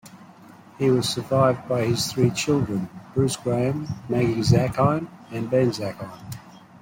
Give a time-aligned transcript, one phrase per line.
[0.79, 6.09] He was survived by his three children; Bruce Graham, Maggie Zackheim and Ben Zackheim.